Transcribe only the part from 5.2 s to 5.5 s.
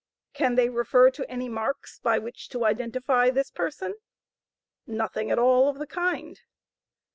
at